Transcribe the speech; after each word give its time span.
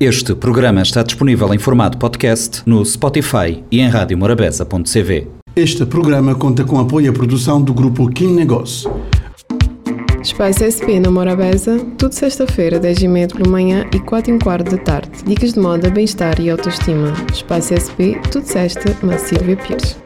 Este 0.00 0.32
programa 0.32 0.80
está 0.82 1.02
disponível 1.02 1.52
em 1.52 1.58
formato 1.58 1.98
podcast 1.98 2.62
no 2.64 2.84
Spotify 2.86 3.64
e 3.68 3.80
em 3.80 3.88
radiomorabeza.cv. 3.88 5.26
Este 5.56 5.84
programa 5.84 6.36
conta 6.36 6.62
com 6.62 6.78
apoio 6.78 7.10
à 7.10 7.12
produção 7.12 7.60
do 7.60 7.74
grupo 7.74 8.08
Kim 8.08 8.32
Negócio. 8.32 8.88
Espaço 10.22 10.62
SP 10.62 11.02
na 11.02 11.10
Morabeza, 11.10 11.84
tudo 11.98 12.12
sexta-feira, 12.12 12.78
10 12.78 13.02
e 13.02 13.08
meia 13.08 13.26
pela 13.26 13.50
manhã 13.50 13.90
e 13.92 13.98
4 13.98 14.36
e 14.36 14.38
quarto 14.38 14.70
da 14.70 14.78
tarde. 14.78 15.10
Dicas 15.26 15.54
de 15.54 15.58
moda, 15.58 15.90
bem-estar 15.90 16.38
e 16.38 16.48
autoestima. 16.48 17.12
Espaço 17.32 17.74
SP, 17.74 18.14
tudo 18.30 18.46
sexta, 18.46 18.96
na 19.04 19.18
Silvia 19.18 19.56
Pires. 19.56 19.96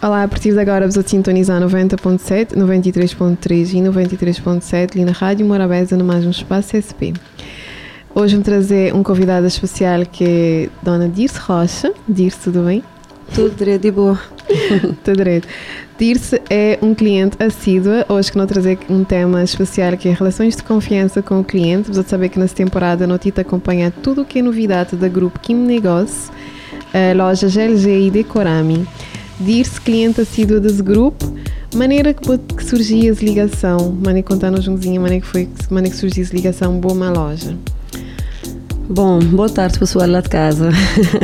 Olá, 0.00 0.22
a 0.22 0.28
partir 0.28 0.52
de 0.52 0.60
agora 0.60 0.86
vos 0.86 0.96
a 0.96 1.02
sintonizar 1.02 1.60
90.7, 1.60 2.54
93.3 2.54 3.74
e 3.74 3.82
93.7 3.82 4.90
ali 4.94 5.04
na 5.04 5.10
Rádio 5.10 5.44
Morabeza, 5.44 5.96
no 5.96 6.04
mais 6.04 6.24
um 6.24 6.30
Espaço 6.30 6.76
SP. 6.78 7.10
Hoje 8.14 8.34
vamos 8.34 8.46
trazer 8.46 8.94
um 8.94 9.02
convidado 9.02 9.46
especial 9.46 10.04
que 10.06 10.24
é 10.24 10.68
Dona 10.82 11.08
Dirce 11.08 11.38
Rocha. 11.38 11.92
Dirce, 12.08 12.38
tudo 12.44 12.62
bem? 12.62 12.82
Tudo 13.34 13.54
direito 13.54 13.86
e 13.86 13.90
boa. 13.90 14.18
tudo 15.04 15.16
direito. 15.16 15.46
Dirce 15.98 16.40
é 16.48 16.78
um 16.80 16.94
cliente 16.94 17.36
assídua. 17.40 18.06
Hoje 18.08 18.32
que 18.32 18.38
não 18.38 18.46
trazer 18.46 18.78
um 18.88 19.04
tema 19.04 19.44
especial 19.44 19.96
que 19.96 20.08
é 20.08 20.12
relações 20.12 20.56
de 20.56 20.62
confiança 20.62 21.22
com 21.22 21.38
o 21.40 21.44
cliente. 21.44 21.92
Vos 21.92 22.06
saber 22.06 22.30
que 22.30 22.38
nessa 22.38 22.54
temporada 22.54 23.06
não 23.06 23.18
te 23.18 23.32
acompanha 23.36 23.90
tudo 23.90 24.22
o 24.22 24.24
que 24.24 24.38
é 24.38 24.42
novidade 24.42 24.96
da 24.96 25.06
grupo 25.06 25.38
Kim 25.38 25.54
Negócio, 25.54 26.32
a 26.94 27.14
loja 27.14 27.46
GLG 27.46 28.06
e 28.06 28.10
Decorami. 28.10 28.88
Dirce, 29.38 29.80
cliente 29.80 30.22
assídua 30.22 30.58
desse 30.58 30.82
grupo. 30.82 31.30
Maneira 31.74 32.14
que, 32.14 32.38
que 32.38 32.64
surgia 32.64 33.12
a 33.12 33.14
ligação, 33.14 33.92
maneira 33.92 34.22
que 34.22 34.32
contar-nos 34.32 34.66
umzinho, 34.66 35.02
maneira 35.02 35.22
que 35.24 35.30
foi, 35.30 35.48
maneira 35.70 35.94
que 35.94 36.00
surgiu 36.00 36.24
a 36.24 36.34
ligação 36.34 36.80
boa 36.80 36.94
uma 36.94 37.10
loja. 37.10 37.54
Bom, 38.90 39.18
boa 39.18 39.50
tarde 39.50 39.78
pessoal 39.78 40.08
lá 40.08 40.22
de 40.22 40.30
casa. 40.30 40.70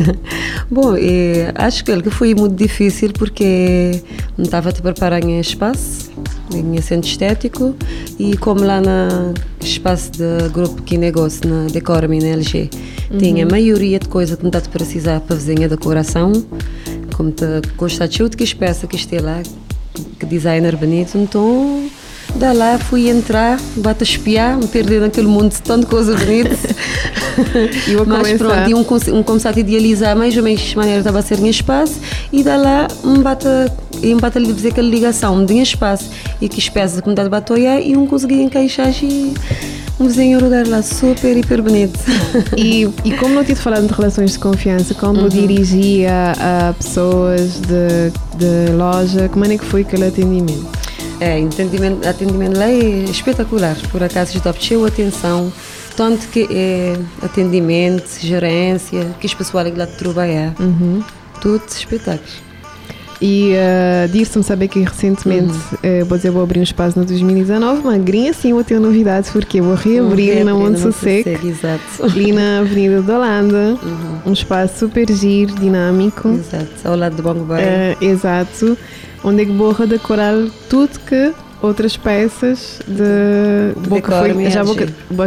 Bom, 0.70 0.94
eh, 0.96 1.50
acho 1.54 1.82
que 1.82 2.10
foi 2.10 2.34
muito 2.34 2.54
difícil 2.54 3.10
porque 3.14 4.02
não 4.36 4.44
estava 4.44 4.68
a 4.68 4.72
te 4.72 4.82
preparar 4.82 5.24
em 5.24 5.40
espaço, 5.40 6.10
em 6.54 6.80
centro 6.82 7.08
estético 7.08 7.74
e 8.18 8.36
como 8.36 8.62
lá 8.62 8.82
no 8.82 9.32
espaço 9.60 10.12
do 10.12 10.50
grupo 10.52 10.82
que 10.82 10.98
negócio 10.98 11.48
na 11.48 11.66
Decorame 11.68 12.18
na 12.18 12.36
LG 12.36 12.68
uhum. 13.10 13.18
tinha 13.18 13.46
a 13.46 13.48
maioria 13.48 13.98
de 13.98 14.08
coisa 14.08 14.36
que 14.36 14.42
não 14.42 14.50
está 14.50 14.60
a 14.60 14.70
precisar 14.70 15.20
para 15.20 15.34
fazer 15.34 15.64
a 15.64 15.68
decoração, 15.68 16.32
como 17.16 17.30
te 17.30 17.46
gostar 17.78 18.08
de 18.08 18.36
que 18.36 18.54
peça 18.54 18.86
que 18.86 18.96
esteja 18.96 19.24
lá, 19.24 19.42
que 20.20 20.26
designer 20.26 20.76
bonito, 20.76 21.16
então 21.16 21.83
da 22.36 22.52
lá 22.52 22.78
fui 22.78 23.08
entrar, 23.08 23.60
bate 23.76 24.02
a 24.02 24.04
espiar, 24.04 24.56
me 24.56 24.66
perder 24.66 25.00
naquele 25.00 25.26
mundo 25.26 25.52
de 25.52 25.62
tanta 25.62 25.86
coisa 25.86 26.14
bonita. 26.14 26.56
e 27.88 27.96
Mas 28.06 28.32
pronto, 28.38 28.68
iam, 28.68 28.80
um, 29.12 29.22
começar 29.22 29.54
a 29.56 29.60
idealizar 29.60 30.16
mais 30.16 30.36
ou 30.36 30.42
menos 30.42 30.60
de 30.60 30.76
maneira 30.76 30.98
estava 30.98 31.20
a 31.20 31.22
ser 31.22 31.38
em 31.38 31.48
espaço 31.48 31.94
e 32.32 32.42
da 32.42 32.56
lá 32.56 32.88
me 33.04 33.18
bate, 33.18 33.46
me 34.02 34.14
bate 34.16 34.38
a 34.38 34.40
dizer 34.40 34.68
aquela 34.68 34.88
ligação 34.88 35.44
de 35.44 35.60
espaço 35.60 36.10
e 36.40 36.48
que 36.48 36.58
espécie 36.58 37.02
me 37.06 37.14
de 37.14 37.28
batoia 37.28 37.80
e 37.80 37.96
um 37.96 38.06
consegui 38.06 38.42
encaixar 38.42 38.92
e 39.02 39.34
um 39.98 40.06
desenho 40.06 40.40
lugar 40.40 40.66
lá 40.66 40.82
super, 40.82 41.36
hiper 41.36 41.62
bonito. 41.62 41.98
E, 42.56 42.88
e 43.04 43.12
como 43.16 43.34
não 43.34 43.44
tive 43.44 43.60
falado 43.60 43.86
de 43.86 43.92
relações 43.92 44.32
de 44.32 44.38
confiança, 44.38 44.94
como 44.94 45.22
uhum. 45.22 45.28
dirigia 45.28 46.32
a 46.38 46.72
pessoas 46.72 47.60
de, 47.60 48.10
de 48.36 48.72
loja, 48.72 49.28
como 49.28 49.44
é 49.44 49.56
que 49.56 49.64
foi 49.64 49.82
aquele 49.82 50.06
atendimento? 50.06 50.66
É, 51.20 51.42
atendimento, 51.42 52.06
atendimento 52.06 52.58
lá 52.58 52.68
é 52.68 53.04
espetacular. 53.04 53.76
Por 53.90 54.02
acaso, 54.02 54.38
já 54.38 54.50
obteve 54.50 54.86
atenção, 54.86 55.52
tanto 55.96 56.26
que 56.28 56.48
é 56.50 56.96
atendimento, 57.22 58.18
gerência, 58.20 59.14
que 59.20 59.26
os 59.26 59.34
pessoal 59.34 59.64
que 59.64 59.78
lá 59.78 59.86
trabalhar. 59.86 60.54
Uhum. 60.58 61.02
Tudo 61.40 61.62
espetáculo. 61.68 62.44
E 63.20 63.52
uh, 63.54 64.08
dir-se-me 64.08 64.44
saber 64.44 64.68
que 64.68 64.80
recentemente, 64.80 65.54
uhum. 65.54 66.02
uh, 66.02 66.04
vou 66.04 66.18
dizer, 66.18 66.30
vou 66.30 66.42
abrir 66.42 66.60
um 66.60 66.64
espaço 66.64 66.98
no 66.98 67.06
2019, 67.06 67.82
magrinha 67.82 68.32
sim, 68.34 68.52
vou 68.52 68.64
ter 68.64 68.78
novidades, 68.78 69.30
porque 69.30 69.60
vou 69.60 69.74
reabrir 69.74 70.38
uhum, 70.38 70.44
na 70.44 70.54
Monte 70.54 70.80
Sossego, 70.80 71.30
ali 72.02 72.32
na 72.32 72.58
Avenida 72.58 73.00
da 73.00 73.16
Holanda, 73.16 73.78
uhum. 73.82 74.18
um 74.26 74.32
espaço 74.32 74.80
super 74.80 75.10
giro, 75.10 75.54
dinâmico. 75.54 76.28
Exato, 76.28 76.68
ao 76.84 76.96
lado 76.96 77.16
do 77.16 77.22
Bongo 77.22 77.44
Bay. 77.44 77.64
Uh, 77.64 78.04
exato 78.04 78.76
onde 79.24 79.42
é 79.42 79.46
que 79.46 79.52
vou 79.52 79.72
redecorar 79.72 80.34
tudo 80.68 81.00
que 81.00 81.32
outras 81.62 81.96
peças 81.96 82.80
de 82.86 83.88
boca 83.88 84.18
foi, 84.18 84.50
já 84.50 84.62
vou, 84.62 84.76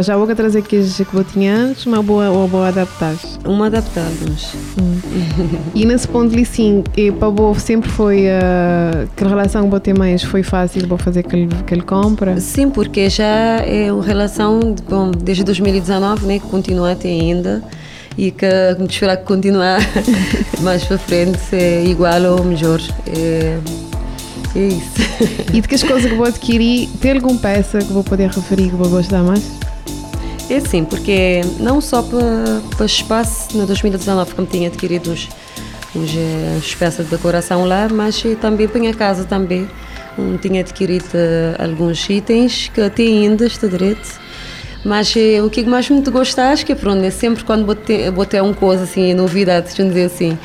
já 0.02 0.16
vou 0.16 0.26
trazer 0.34 0.62
que 0.62 0.76
que 1.04 1.12
vou 1.12 1.24
tinha 1.24 1.52
antes 1.52 1.84
mas 1.84 2.04
boa 2.04 2.30
ou 2.30 2.46
vou 2.46 2.62
adaptar. 2.62 3.14
Uma 3.44 3.66
adaptarmos 3.66 4.54
hum. 4.80 5.00
e 5.74 5.84
nesse 5.84 6.06
ponto 6.06 6.32
ali 6.32 6.44
sim 6.44 6.84
e 6.96 7.10
para 7.10 7.28
o 7.28 7.32
sempre 7.58 7.90
foi 7.90 8.26
uh, 8.26 9.08
que 9.16 9.24
relação 9.24 9.64
que 9.64 9.70
vou 9.70 9.80
ter 9.80 9.98
mais 9.98 10.22
foi 10.22 10.42
fácil 10.42 10.86
vou 10.86 10.98
fazer 10.98 11.24
que 11.24 11.34
ele, 11.34 11.48
que 11.66 11.74
ele 11.74 11.82
compra? 11.82 12.38
Sim 12.40 12.70
porque 12.70 13.10
já 13.10 13.24
é 13.24 13.92
uma 13.92 14.04
relação 14.04 14.60
bom 14.88 15.10
desde 15.10 15.42
2019 15.42 16.26
né 16.26 16.38
que 16.38 16.46
continua 16.46 16.92
até 16.92 17.08
ainda 17.08 17.62
e 18.16 18.30
que 18.32 18.46
me 18.78 18.86
esperar 18.86 19.16
que 19.16 19.24
continuar 19.24 19.80
mais 20.62 20.84
para 20.84 20.98
frente 20.98 21.38
é 21.52 21.84
igual 21.84 22.20
ou 22.36 22.44
melhor. 22.44 22.80
É, 23.06 23.58
é 24.58 24.68
isso. 24.68 25.08
E 25.52 25.60
de 25.60 25.68
que 25.68 25.74
as 25.74 25.82
coisas 25.82 26.10
que 26.10 26.16
vou 26.16 26.26
adquirir, 26.26 26.88
tem 27.00 27.12
alguma 27.12 27.38
peça 27.38 27.78
que 27.78 27.92
vou 27.92 28.04
poder 28.04 28.28
referir 28.30 28.70
que 28.70 28.76
vou 28.76 28.88
gostar 28.88 29.22
mais? 29.22 29.42
É 30.50 30.60
sim, 30.60 30.84
porque 30.84 31.42
não 31.58 31.80
só 31.80 32.02
para, 32.02 32.60
para 32.76 32.86
espaço, 32.86 33.56
na 33.56 33.64
2019, 33.64 34.34
como 34.34 34.46
tinha 34.46 34.68
adquirido 34.68 35.12
uns, 35.12 35.28
uns, 35.94 36.10
uns 36.56 36.74
peças 36.74 37.06
de 37.06 37.10
decoração 37.10 37.64
lá, 37.64 37.88
mas 37.90 38.22
também 38.40 38.66
para 38.68 38.88
a 38.88 38.94
casa 38.94 39.24
também. 39.24 39.68
Um, 40.18 40.36
tinha 40.36 40.62
adquirido 40.62 41.04
uh, 41.14 41.62
alguns 41.62 42.08
itens 42.10 42.70
que 42.74 42.80
até 42.80 43.02
ainda 43.02 43.46
está 43.46 43.66
direito. 43.68 44.18
Mas 44.84 45.14
o 45.44 45.50
que 45.50 45.64
mais 45.64 45.90
me 45.90 46.00
gostar, 46.02 46.52
acho 46.52 46.64
que 46.64 46.72
é 46.72 46.74
pronto, 46.74 47.04
é 47.04 47.10
sempre 47.10 47.44
quando 47.44 47.64
botei, 47.64 48.10
botei 48.10 48.40
uma 48.40 48.54
coisa 48.54 48.84
assim, 48.84 49.12
novidade, 49.12 49.66
deixa 49.66 49.84
dizer 49.84 50.04
assim, 50.04 50.38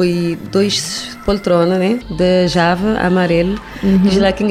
foi 0.00 0.38
dois 0.50 1.18
poltrona, 1.26 1.76
né? 1.76 1.98
De 2.08 2.48
Java, 2.48 2.98
amarelo, 3.00 3.60
uhum. 3.82 3.98
que 3.98 4.18
lá 4.18 4.32
que 4.32 4.42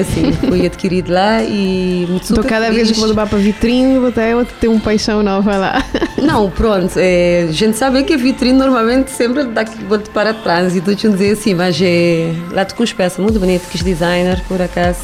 assim. 0.00 0.32
Foi 0.48 0.64
adquirido 0.64 1.12
lá 1.12 1.42
e 1.42 2.06
muito 2.08 2.26
super 2.26 2.40
Então 2.40 2.48
cada 2.48 2.66
feliz. 2.66 2.76
vez 2.76 2.92
que 2.92 2.98
vou 2.98 3.08
levar 3.08 3.26
para 3.26 3.36
vitrine, 3.36 3.98
vou 3.98 4.10
ter, 4.10 4.34
ter 4.58 4.68
um 4.68 4.80
paixão 4.80 5.22
nova 5.22 5.58
lá. 5.58 5.84
Não, 6.16 6.50
pronto, 6.50 6.94
é, 6.96 7.46
a 7.50 7.52
gente 7.52 7.76
sabe 7.76 8.02
que 8.02 8.14
a 8.14 8.16
vitrine 8.16 8.58
normalmente 8.58 9.10
sempre 9.10 9.44
dá 9.44 9.62
que 9.62 9.76
para 10.14 10.32
trânsito, 10.32 10.86
deixa 10.86 11.08
eu 11.08 11.12
dizer 11.12 11.32
assim, 11.32 11.52
mas 11.52 11.78
é, 11.82 12.32
lá 12.50 12.64
com 12.64 12.82
as 12.82 12.92
peças 12.94 13.18
muito 13.18 13.38
bonitas, 13.38 13.68
que 13.68 13.76
os 13.76 13.82
designer, 13.82 14.42
por 14.48 14.62
acaso, 14.62 15.00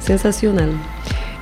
sensacional. 0.00 0.68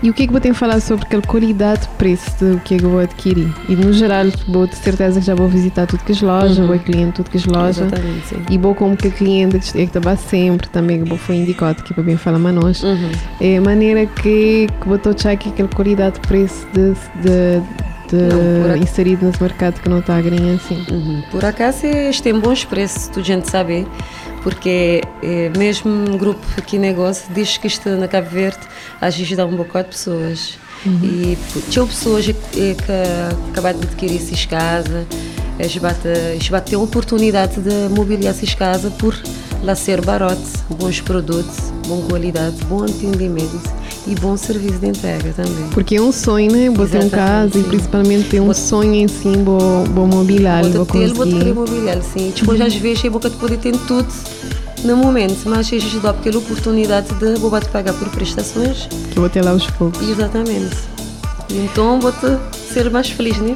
E 0.03 0.09
o 0.09 0.15
que 0.15 0.23
é 0.23 0.27
que 0.27 0.33
vou 0.33 0.41
ter 0.41 0.51
a 0.51 0.55
falar 0.55 0.81
sobre 0.81 1.05
aquela 1.05 1.23
qualidade 1.23 1.83
de 1.83 1.89
preço 1.89 2.31
do 2.43 2.61
que 2.61 2.75
é 2.75 2.79
que 2.79 2.85
eu 2.85 2.91
vou 2.91 3.01
adquirir? 3.01 3.53
E 3.69 3.77
no 3.77 3.93
geral, 3.93 4.27
vou 4.49 4.67
ter 4.67 4.77
certeza 4.77 5.21
que 5.21 5.27
já 5.27 5.35
vou 5.35 5.49
visitar 5.49 5.87
tudo 5.87 6.03
que 6.05 6.13
as 6.13 6.23
lojas, 6.23 6.59
uhum. 6.59 6.67
vou 6.67 6.79
cliente 6.79 7.13
tudo 7.13 7.31
que 7.31 7.37
as 7.37 7.45
lojas. 7.45 7.91
E 8.51 8.57
vou 8.57 8.75
como 8.75 8.97
que 8.97 9.09
a 9.09 9.11
cliente 9.11 9.57
é 9.57 9.61
que 9.61 9.81
estava 9.81 10.17
sempre 10.17 10.69
também, 10.69 11.05
que 11.05 11.17
foi 11.19 11.37
indicado 11.37 11.83
que 11.83 11.93
para 11.93 12.03
bem 12.03 12.17
falar 12.17 12.39
manos. 12.39 12.83
Uhum. 12.83 13.11
É 13.41 13.59
a 13.59 13.61
maneira 13.61 14.07
que, 14.07 14.69
que 14.81 14.89
vou 14.89 14.99
achar 15.05 15.37
que 15.37 15.51
aquela 15.51 15.69
qualidade 15.69 16.15
de 16.15 16.21
preço 16.27 16.67
de, 16.73 16.93
de 17.23 17.63
de 18.11 18.79
inserido 18.83 19.25
nesse 19.25 19.41
mercado 19.41 19.81
que 19.81 19.89
não 19.89 20.01
está 20.01 20.17
a 20.17 20.21
ganhar 20.21 20.57
assim. 20.57 20.85
Uhum. 20.91 21.23
Por 21.31 21.45
acaso, 21.45 21.87
este 21.87 22.25
tem 22.25 22.39
bons 22.39 22.65
preços, 22.65 23.09
tu 23.09 23.23
gente 23.23 23.49
sabe 23.49 23.87
porque 24.43 25.03
é, 25.23 25.51
mesmo 25.57 25.91
um 25.91 26.17
grupo 26.17 26.45
aqui 26.57 26.79
negócio 26.79 27.33
diz 27.33 27.57
que 27.57 27.67
isto 27.67 27.89
na 27.91 28.09
Cabo 28.09 28.29
Verde 28.31 28.59
dá 29.37 29.47
um 29.47 29.57
bocado 29.57 29.89
de 29.89 29.97
pessoas. 29.97 30.59
Uhum. 30.85 31.01
E 31.03 31.39
tinha 31.71 31.85
pessoas 31.85 32.25
que, 32.27 32.33
que 32.33 32.75
acabaram 33.51 33.79
de 33.79 33.87
adquirir 33.87 34.17
essa 34.17 34.49
casa, 34.49 35.07
eles 35.59 36.49
batem 36.49 36.75
a 36.75 36.79
oportunidade 36.79 37.61
de 37.61 37.95
mobiliar 37.95 38.35
essa 38.35 38.57
casa 38.57 38.91
por 38.91 39.15
lá 39.63 39.75
ser 39.75 40.01
barato, 40.01 40.41
bons 40.71 41.01
produtos, 41.03 41.71
boa 41.87 42.07
qualidade, 42.07 42.57
bom 42.65 42.85
atendimento 42.85 43.80
e 44.11 44.15
bom 44.17 44.37
serviço 44.37 44.79
de 44.79 44.89
entrega 44.89 45.33
também. 45.33 45.69
Porque 45.73 45.97
é 45.97 46.03
um 46.03 46.11
sonho, 46.11 46.51
né? 46.51 46.69
Você 46.71 46.99
ter 46.99 47.05
um 47.05 47.11
casa 47.11 47.53
sim. 47.53 47.61
e 47.61 47.65
principalmente 47.65 48.29
ter 48.29 48.41
um 48.41 48.53
sonho 48.53 48.95
em 48.95 49.09
si, 49.09 49.29
bom, 49.39 49.85
vou 49.85 50.07
conseguir. 50.87 51.13
Vou 51.15 51.27
ter 51.27 51.55
mobiliário, 51.55 52.03
sim. 52.03 52.33
Depois 52.35 52.59
uhum. 52.59 52.67
às 52.67 52.75
vezes 52.75 53.03
boca 53.11 53.31
de 53.31 53.37
poder 53.37 53.59
ter 53.59 53.77
tudo 53.87 54.09
no 54.85 54.97
momento, 54.97 55.39
mas 55.47 55.59
a 55.59 55.63
gente 55.63 55.99
dá 56.01 56.11
aquela 56.11 56.39
oportunidade 56.39 57.15
de 57.15 57.35
vou 57.37 57.61
te 57.61 57.69
pagar 57.69 57.93
por 57.95 58.09
prestações. 58.09 58.89
Que 59.11 59.19
eu 59.19 59.23
vou 59.23 59.31
ter 59.31 59.45
lá 59.45 59.53
os 59.53 59.67
poucos. 59.71 60.09
Exatamente. 60.09 60.77
Então 61.51 62.01
vou-te 62.01 62.60
ser 62.71 62.91
mais 62.91 63.11
feliz, 63.11 63.37
né? 63.39 63.55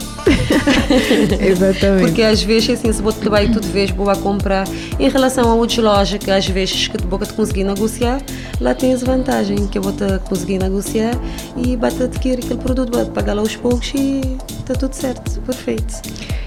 Exatamente. 1.40 2.06
Porque 2.06 2.22
às 2.22 2.43
vezes, 2.43 2.70
assim, 2.70 2.93
se 2.93 3.00
vou 3.00 3.12
te 3.12 3.22
levar 3.25 3.44
e 3.44 3.50
tu 3.50 3.61
te 3.61 3.69
vês 3.69 3.90
boa 3.90 4.12
a 4.12 4.16
comprar, 4.16 4.66
em 4.99 5.08
relação 5.08 5.50
a 5.50 5.55
outras 5.55 5.78
lojas 5.78 6.19
que 6.19 6.31
às 6.31 6.46
vezes 6.46 6.88
que 6.88 6.99
boca 7.05 7.25
te 7.25 7.32
conseguir 7.32 7.64
negociar, 7.64 8.20
lá 8.61 8.75
tens 8.75 9.02
vantagem 9.02 9.66
que 9.69 9.78
eu 9.78 9.82
vou 9.82 9.93
te 9.93 10.19
conseguir 10.28 10.58
negociar 10.58 11.12
e 11.56 11.76
bate 11.76 12.02
adquirir 12.02 12.38
aquele 12.38 12.58
produto, 12.61 12.90
bate 12.96 13.11
pagar 13.11 13.34
lá 13.34 13.40
aos 13.40 13.56
poucos 13.56 13.93
e 13.94 14.20
está 14.58 14.75
tudo 14.75 14.94
certo, 14.94 15.40
perfeito. 15.43 16.02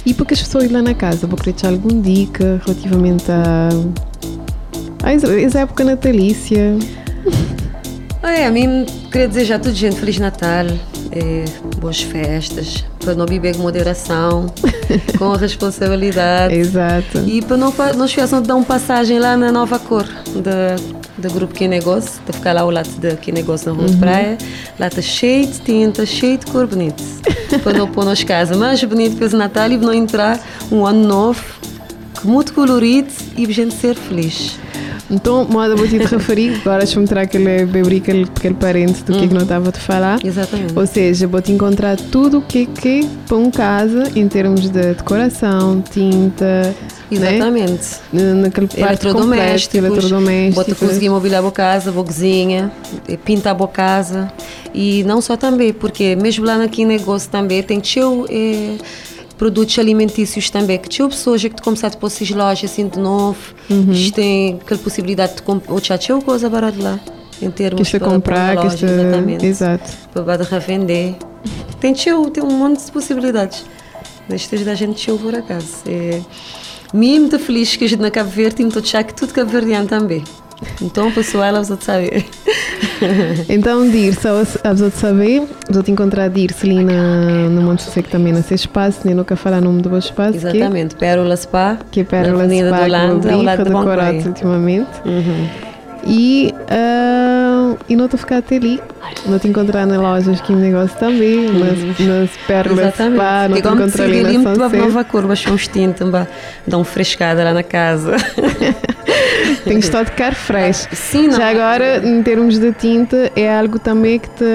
E 0.06 0.14
para 0.14 0.26
que 0.26 0.34
as 0.34 0.42
pessoas 0.42 0.70
lá 0.72 0.82
na 0.82 0.94
casa, 0.94 1.28
vou 1.28 1.38
querer 1.38 1.54
te 1.54 1.66
alguma 1.66 2.02
dica 2.02 2.62
relativamente 2.66 3.32
a. 3.32 3.70
a 5.04 5.14
essa 5.14 5.60
época 5.60 5.84
natalícia? 5.84 6.78
É, 8.24 8.46
a 8.46 8.52
mim 8.52 8.86
queria 9.12 9.28
desejar 9.28 9.56
a 9.56 9.60
toda 9.60 9.74
gente 9.74 9.96
Feliz 9.96 10.20
Natal, 10.20 10.66
é, 11.18 11.46
boas 11.78 12.02
festas, 12.02 12.86
para 13.00 13.16
não 13.16 13.26
beber 13.26 13.56
com 13.56 13.64
moderação, 13.64 14.48
com 15.18 15.32
responsabilidade. 15.32 16.54
Exato. 16.54 17.20
E 17.26 17.42
para 17.42 17.58
não, 17.58 17.74
não 17.96 18.06
esqueçam 18.06 18.42
de 18.42 18.48
dar 18.48 18.56
uma 18.56 18.66
passagem 18.66 19.20
lá 19.20 19.36
na 19.36 19.52
nova 19.52 19.80
cor 19.80 20.06
do 21.18 21.34
grupo 21.34 21.54
Que 21.54 21.68
Negócio, 21.68 22.22
de 22.26 22.34
ficar 22.34 22.54
lá 22.54 22.62
ao 22.62 22.70
lado 22.70 22.90
de 22.90 23.16
Que 23.18 23.32
Negócio 23.32 23.72
na 23.72 23.74
Rua 23.74 23.88
uhum. 23.88 23.94
de 23.94 23.98
Praia. 23.98 24.38
Lá 24.80 24.88
está 24.88 25.02
cheio 25.02 25.48
de 25.48 25.60
tinta, 25.60 26.06
cheio 26.06 26.38
de 26.38 26.46
cor 26.46 26.68
bonita. 26.68 27.04
para 27.64 27.78
não 27.78 27.88
pôr 27.88 28.06
nas 28.06 28.24
casas 28.24 28.58
mais 28.58 28.84
bonito 28.84 29.16
para 29.16 29.26
esse 29.26 29.36
Natal 29.36 29.72
e 29.72 29.78
não 29.78 29.94
entrar 29.94 30.40
um 30.72 30.86
ano 30.86 31.08
novo, 31.08 31.44
muito 32.24 32.54
colorido 32.54 33.10
e 33.36 33.46
a 33.46 33.52
gente 33.52 33.76
ser 33.76 33.96
feliz. 33.96 34.60
Então, 35.10 35.46
moda 35.50 35.76
vou 35.76 35.88
te 35.88 35.98
referir, 36.04 36.60
agora 36.62 36.80
deixa-me 36.80 37.02
mostrar 37.02 37.22
aquele 37.22 37.66
bebê, 37.66 37.98
aquele, 37.98 38.24
aquele 38.24 38.56
parente 38.56 39.04
do 39.04 39.14
que, 39.14 39.26
é 39.26 39.28
que 39.28 39.34
não 39.34 39.44
estava 39.44 39.70
a 39.70 39.72
te 39.72 39.80
falar. 39.80 40.20
Exatamente. 40.24 40.78
Ou 40.78 40.86
seja, 40.86 41.28
vou 41.28 41.42
te 41.42 41.52
encontrar 41.52 41.98
tudo 41.98 42.40
o 42.40 42.42
que 42.42 42.66
que 42.66 43.08
para 43.28 43.38
um 43.38 43.50
casa 43.50 44.12
em 44.16 44.28
termos 44.28 44.62
de 44.62 44.70
decoração, 44.70 45.82
tinta. 45.82 46.76
Né? 47.10 47.36
Exatamente. 47.36 47.88
Né? 48.12 48.34
Naquele 48.34 48.68
eletrodomésticos, 48.76 49.76
eletrodomésticos. 49.76 50.56
Vou 50.56 50.64
te 50.66 50.76
conseguir 50.76 51.10
mobiliar 51.10 51.40
a 51.40 51.42
boa 51.42 51.54
casa, 51.54 51.90
a 51.90 51.94
boa 51.94 52.06
cozinha, 52.06 52.72
pintar 53.24 53.52
a 53.52 53.56
boa 53.56 53.70
casa. 53.70 54.32
E 54.74 55.04
não 55.06 55.22
só 55.22 55.38
também, 55.38 55.72
porque 55.72 56.16
mesmo 56.16 56.46
lá 56.46 56.62
aqui 56.62 56.84
negócio 56.86 57.30
também 57.30 57.64
tem 57.64 57.80
teu. 57.80 58.26
Eh, 58.30 58.76
produtos 59.38 59.78
alimentícios 59.78 60.50
também, 60.50 60.80
que 60.80 60.90
tinha 60.90 61.08
pessoas 61.08 61.42
que 61.42 61.62
começaram 61.62 61.96
a 61.96 61.98
pôr 61.98 62.08
essas 62.08 62.30
lojas 62.32 62.72
assim 62.72 62.88
de 62.88 63.00
novo, 63.00 63.38
uhum. 63.70 64.12
tem 64.14 64.60
aquela 64.62 64.80
possibilidade 64.80 65.36
de 65.36 65.42
comprar, 65.44 65.74
ou 65.74 65.84
já 65.84 65.98
tinha 65.98 66.20
coisa 66.22 66.50
barata 66.50 66.82
lá, 66.82 67.00
em 67.42 67.52
termos 67.52 67.90
que 67.90 68.00
para, 68.00 68.10
comprar, 68.10 68.54
para 68.54 68.64
loja, 68.64 68.78
que 68.78 68.86
exatamente, 68.86 69.46
exato. 69.46 69.92
para 70.12 70.44
revender. 70.44 71.16
Tem, 71.80 71.94
tio, 71.94 72.30
tem 72.32 72.44
um 72.44 72.52
monte 72.52 72.84
de 72.84 72.92
possibilidades. 72.92 73.64
Destas 74.28 74.66
da 74.66 74.74
gente 74.74 74.96
tio 74.96 75.18
por 75.18 75.34
acaso. 75.34 75.78
É, 75.86 76.20
me 76.94 77.20
muito 77.20 77.38
feliz 77.38 77.76
que 77.76 77.86
a 77.86 77.88
gente 77.88 78.02
na 78.02 78.10
Cabo 78.10 78.30
Verde, 78.30 78.62
e 78.62 78.66
muito 78.66 78.82
que 78.82 79.14
tudo 79.14 79.34
Cabo 79.34 79.52
Verdeano 79.52 79.88
também. 79.88 80.24
Então, 80.82 81.12
pessoal, 81.12 81.44
elas 81.44 81.70
vão 81.70 81.78
então, 83.50 83.90
Dirce, 83.90 84.28
a 84.28 84.74
vou 84.74 84.92
saber, 84.92 85.44
vou 85.70 85.84
te 85.84 85.92
encontrar 85.92 86.30
Dirce 86.30 86.70
ali 86.70 86.84
na, 86.84 87.50
no 87.50 87.62
Monte 87.62 87.84
que 88.04 88.10
também 88.10 88.34
nesse 88.34 88.54
espaço, 88.54 89.02
nem 89.06 89.16
nunca 89.16 89.36
falar 89.36 89.60
o 89.60 89.62
nome 89.62 89.82
do 89.82 89.98
espaço. 89.98 90.38
Exatamente, 90.38 90.96
que, 90.96 91.00
Pérola 91.00 91.36
Spa. 91.36 91.78
Que 91.92 92.02
é 92.02 92.04
Pérola 92.04 92.46
Spa, 92.46 92.86
Holanda, 92.86 93.34
ao 93.34 93.42
lado 93.42 93.64
decorado 93.64 94.28
ultimamente. 94.28 94.90
Uhum. 95.06 95.48
E, 96.06 96.54
uh, 96.54 97.27
e 97.90 97.96
não 97.96 98.06
estou 98.06 98.18
a 98.18 98.20
ficar 98.20 98.38
até 98.38 98.58
ali. 98.58 98.82
Não 99.26 99.40
te 99.40 99.48
encontrar 99.48 99.86
nas 99.86 99.98
lojas 99.98 100.42
que 100.42 100.54
negócio 100.54 100.98
também, 100.98 101.50
nas, 101.52 102.00
nas 102.00 102.30
pérolas 102.48 102.80
Exatamente. 102.80 103.50
não 103.50 103.62
te 103.62 103.68
encontrar 103.68 104.04
ali 104.06 104.24
na 104.24 104.32
Sunset. 104.32 104.58
uma 104.58 104.70
nova 104.70 105.04
cor, 105.04 105.28
baixou 105.28 105.54
um 105.54 105.58
tinta, 105.58 106.28
dá 106.66 106.78
uma 106.78 106.86
frescada 106.86 107.44
lá 107.44 107.54
na 107.54 107.64
casa. 107.64 108.16
Tem 109.64 109.80
que 109.80 109.86
estar 109.86 110.04
de 110.04 110.12
car 110.12 110.34
fresh. 110.34 110.88
Sim, 110.92 111.28
não. 111.28 111.38
Já 111.38 111.50
agora, 111.50 112.06
em 112.06 112.22
termos 112.24 112.60
de 112.60 112.72
tinta, 112.74 113.32
é 113.36 113.58
algo 113.58 113.80
também 113.80 114.20
que 114.20 114.30
te. 114.30 114.46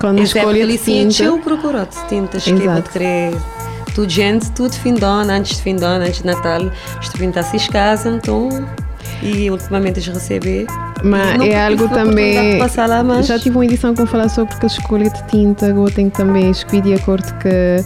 Quando 0.00 0.22
escolhe 0.22 0.66
de 0.66 0.78
tinta. 0.78 1.22
Eu 1.22 1.38
procuro 1.38 1.86
tintas 2.08 2.44
que 2.44 2.52
vou 2.52 2.82
querer. 2.82 3.34
Tudo 3.94 4.10
gente, 4.10 4.50
tudo 4.52 4.74
fim 4.74 4.94
de 4.94 5.04
ano, 5.04 5.30
antes 5.32 5.56
de 5.56 5.62
fim 5.62 5.74
de 5.74 5.84
ano, 5.84 6.04
antes 6.04 6.20
de 6.20 6.26
Natal, 6.26 6.70
estou 7.00 7.18
pintar-se 7.18 7.56
em 7.56 7.70
casa, 7.70 8.10
então. 8.10 8.50
E 9.22 9.50
ultimamente 9.50 10.00
já 10.00 10.12
recebi. 10.12 10.66
Mas 11.02 11.40
é 11.40 11.66
algo 11.66 11.88
também. 11.88 12.58
Lá, 12.88 13.02
mas... 13.02 13.26
Já 13.26 13.38
tive 13.38 13.56
uma 13.56 13.64
edição 13.64 13.94
com 13.94 14.06
falar 14.06 14.28
sobre 14.28 14.54
que 14.56 14.64
a 14.64 14.68
escolha 14.68 15.10
de 15.10 15.26
tinta, 15.26 15.72
tenho 15.90 16.10
também 16.10 16.50
escolher 16.50 16.82
de 16.82 16.94
acordo 16.94 17.24
que 17.38 17.82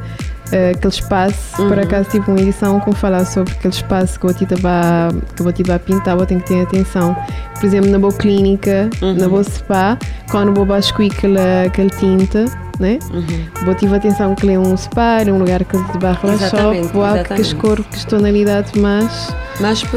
aquele 0.53 0.93
espaço. 0.93 1.63
Uhum. 1.63 1.69
Por 1.69 1.79
acaso 1.79 2.09
tive 2.11 2.31
uma 2.31 2.41
edição 2.41 2.81
com 2.81 2.93
falar 2.93 3.25
sobre 3.25 3.53
aquele 3.53 3.75
espaço 3.75 4.19
que 4.19 4.27
eu 4.27 4.35
vai, 4.57 5.11
que 5.37 5.43
eu 5.43 5.45
vai 5.65 5.79
pintar, 5.79 6.19
eu 6.19 6.27
tenho 6.27 6.41
que 6.41 6.49
ter 6.49 6.63
atenção. 6.63 7.17
Por 7.59 7.67
exemplo, 7.67 7.91
na 7.91 7.99
boa 7.99 8.13
clínica, 8.13 8.89
uhum. 9.01 9.15
na 9.15 9.29
boa 9.29 9.45
spa, 9.45 9.99
quando 10.31 10.53
vou 10.55 10.67
escolher 10.79 11.13
aquela, 11.13 11.63
aquela 11.67 11.91
tinta, 11.91 12.45
né? 12.79 12.99
Uhum. 13.13 13.65
Vou 13.65 13.75
tive 13.75 13.95
atenção 13.95 14.35
que 14.35 14.51
é 14.51 14.59
um 14.59 14.77
spa, 14.77 15.21
é 15.21 15.33
um 15.33 15.39
lugar 15.39 15.65
que 15.65 15.77
se 15.77 15.99
vai 16.01 16.17
relaxar, 16.21 16.73
vou 16.93 17.05
que 17.25 17.33
as 17.35 17.53
cores, 17.53 17.87
que 17.87 17.97
as 17.97 18.05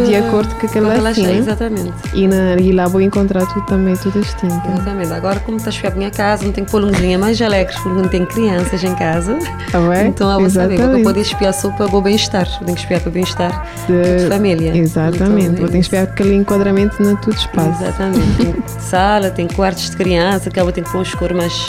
de 0.05 0.15
acordo 0.15 0.53
com 0.55 0.67
aquela 0.67 1.13
tinta. 1.13 1.31
Exatamente. 1.31 1.93
E, 2.13 2.27
na, 2.27 2.55
e 2.55 2.71
lá 2.71 2.87
vou 2.87 3.01
encontrar 3.01 3.45
tudo 3.45 3.65
também, 3.65 3.95
tudo 3.95 4.19
as 4.19 4.33
tintas. 4.33 4.73
Exatamente. 4.73 5.13
Agora, 5.13 5.39
como 5.39 5.57
estás 5.57 5.79
a 5.83 5.89
minha 5.91 6.11
casa, 6.11 6.45
não 6.45 6.51
tenho 6.51 6.65
que 6.65 6.71
pôr 6.71 6.81
luzinha 6.81 7.17
mais 7.17 7.41
alegre, 7.41 7.73
porque 7.81 8.01
não 8.01 8.07
tenho 8.07 8.27
crianças 8.27 8.83
em 8.83 8.93
casa. 8.95 9.37
Ah, 9.73 9.95
é? 9.95 10.07
Então, 10.07 10.29
eu 10.31 10.39
vou 10.39 10.49
saber, 10.49 10.77
vou 10.77 11.01
poder 11.01 11.21
espiar 11.21 11.53
só 11.53 11.69
para 11.71 11.85
o 11.85 12.01
bem-estar. 12.01 12.47
Tenho 12.59 12.73
que 12.73 12.81
espiar 12.81 13.01
para 13.01 13.09
o 13.09 13.11
bem-estar 13.11 13.67
de... 13.87 14.27
família. 14.27 14.75
Exatamente. 14.75 15.47
Então, 15.47 15.55
vou 15.57 15.67
ter 15.67 15.73
que 15.73 15.79
espiar 15.79 16.03
aquele 16.03 16.35
enquadramento 16.35 17.01
na 17.01 17.15
tudo 17.15 17.35
espaço. 17.35 17.83
Exatamente. 17.83 18.35
tem 18.37 18.63
sala, 18.79 19.29
tem 19.31 19.47
quartos 19.47 19.89
de 19.89 19.97
criança, 19.97 20.49
que 20.49 20.59
eu 20.59 20.71
tenho 20.71 20.85
que 20.85 20.91
pôr 20.91 21.01
as 21.01 21.13
cores 21.15 21.35
mais, 21.35 21.67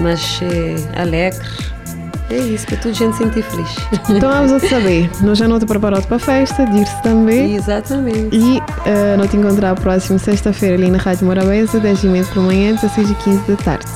mais 0.00 0.40
eh, 0.42 1.00
alegres 1.00 1.75
é 2.30 2.36
isso, 2.38 2.66
para 2.66 2.76
tudo 2.78 2.94
gente 2.94 3.16
sentir 3.16 3.42
feliz. 3.42 3.76
Então 4.10 4.30
vamos 4.30 4.52
a 4.52 4.60
saber. 4.60 5.10
Nós 5.22 5.38
já 5.38 5.46
não 5.46 5.58
te 5.58 5.66
preparado 5.66 6.06
para 6.06 6.16
a 6.16 6.20
festa, 6.20 6.64
dir-se 6.66 7.02
também. 7.02 7.56
Exatamente. 7.56 8.36
E 8.36 8.58
uh, 8.58 9.16
não 9.18 9.26
te 9.26 9.36
encontrar 9.36 9.74
próximo 9.74 10.18
sexta-feira 10.18 10.74
ali 10.74 10.90
na 10.90 10.98
Rádio 10.98 11.26
Morabeza, 11.26 11.78
10 11.78 12.04
h 12.04 12.32
pela 12.32 12.46
manhã, 12.46 12.74
16 12.74 13.10
h 13.10 13.24
15 13.24 13.38
da 13.50 13.56
tarde. 13.56 13.86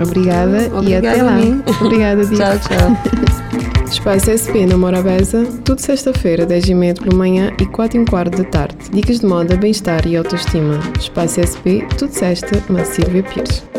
Obrigada, 0.00 0.70
e 0.82 0.94
até 0.94 1.22
lá. 1.22 1.36
Obrigada, 1.80 2.24
Dirce. 2.24 2.42
Tchau, 2.42 2.58
tchau. 2.58 3.40
Espaço 3.90 4.30
SP 4.30 4.66
na 4.66 4.76
Morabeza, 4.76 5.44
tudo 5.64 5.80
sexta-feira, 5.80 6.46
10 6.46 6.64
h 6.70 7.02
pela 7.02 7.16
manhã 7.16 7.52
e 7.60 7.66
4 7.66 8.00
h 8.00 8.10
quarto 8.10 8.38
da 8.38 8.44
tarde. 8.44 8.76
Dicas 8.92 9.18
de 9.18 9.26
moda, 9.26 9.56
bem-estar 9.56 10.06
e 10.06 10.16
autoestima. 10.16 10.78
Espaço 10.98 11.40
SP, 11.42 11.82
tudo 11.98 12.12
sexta, 12.12 12.62
na 12.72 12.84
Silvia 12.84 13.24
Pires. 13.24 13.69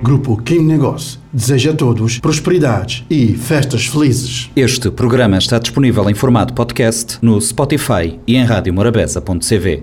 Grupo 0.00 0.36
Kim 0.36 0.62
Negócio 0.62 1.18
deseja 1.32 1.72
a 1.72 1.74
todos 1.74 2.20
prosperidade 2.20 3.04
e 3.10 3.34
festas 3.34 3.86
felizes. 3.86 4.48
Este 4.54 4.90
programa 4.90 5.38
está 5.38 5.58
disponível 5.58 6.08
em 6.08 6.14
formato 6.14 6.54
podcast 6.54 7.18
no 7.20 7.40
Spotify 7.40 8.18
e 8.26 8.36
em 8.36 8.44
radiomorabeza.cv. 8.44 9.82